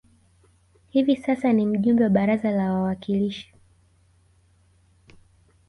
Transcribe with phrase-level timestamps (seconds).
[0.89, 3.53] Hivi sasa ni mjumbe wa baraza la wawakilishi